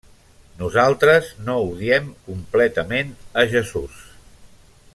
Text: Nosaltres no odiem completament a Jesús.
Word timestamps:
Nosaltres 0.61 1.27
no 1.49 1.57
odiem 1.65 2.07
completament 2.31 3.13
a 3.43 3.45
Jesús. 3.53 4.01